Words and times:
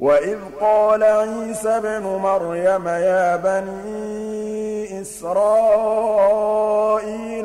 وَإِذْ 0.00 0.38
قَالَ 0.60 1.02
عِيسَى 1.02 1.68
ابْنُ 1.68 2.02
مَرْيَمَ 2.02 2.88
يَا 2.88 3.36
بَنِي 3.36 5.00
إِسْرَائِيلَ 5.00 6.26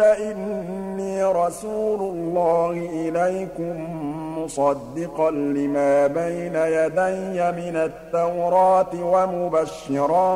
إِنِّي 0.02 1.24
رَسُولُ 1.24 2.00
اللَّهِ 2.00 2.72
إِلَيْكُم 2.72 3.76
مُّصَدِّقًا 4.40 5.32
لِّمَا 5.32 6.08
بَيْنَ 6.08 6.56
يَدَيَّ 6.56 7.52
مِنَ 7.52 7.76
التَّوْرَاةِ 7.76 8.94
وَمُبَشِّرًا 9.02 10.28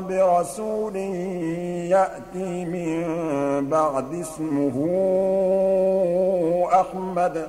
بِرَسُولٍ 0.00 0.96
يَأْتِي 1.96 2.64
مِن 2.64 3.04
بَعْدِي 3.68 4.20
اسْمُهُ 4.20 4.76
أَحْمَدُ 6.72 7.48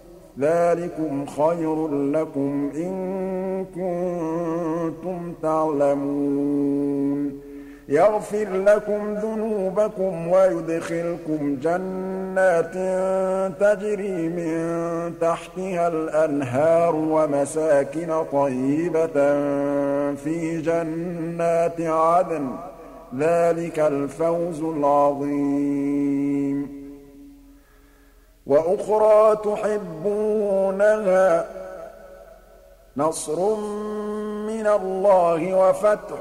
ذَٰلِكُمْ 0.39 1.25
خَيْرٌ 1.25 1.87
لَّكُمْ 1.87 2.71
إِن 2.75 3.65
كُنتُمْ 3.75 5.33
تَعْلَمُونَ. 5.43 7.31
يَغْفِرْ 7.89 8.47
لَكُمْ 8.53 9.13
ذُنُوبَكُمْ 9.13 10.27
وَيُدْخِلْكُمْ 10.27 11.57
جَنَّاتٍ 11.61 12.73
تَجْرِي 13.59 14.29
مِن 14.29 15.13
تَحْتِهَا 15.21 15.87
الْأَنْهَارُ 15.87 16.95
وَمَسَاكِنَ 16.95 18.23
طَيِّبَةً 18.31 19.35
فِي 20.15 20.61
جَنَّاتِ 20.61 21.81
عَدْنٍ 21.81 22.47
ۚ. 22.47 22.51
ذَٰلِكَ 23.15 23.79
الْفَوْزُ 23.79 24.63
الْعَظِيمُ. 24.63 26.80
وَأُخْرَىٰ 28.51 29.37
تُحِبُّونَهَا 29.43 31.29
ۖ 31.41 31.45
نَصْرٌ 32.97 33.55
مِّنَ 34.47 34.67
اللَّهِ 34.67 35.41
وَفَتْحٌ 35.55 36.19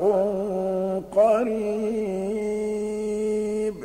قَرِيبٌ 1.16 2.14
ۗ 3.74 3.76